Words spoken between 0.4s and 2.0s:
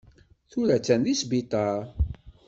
Tura attan deg sbiṭar.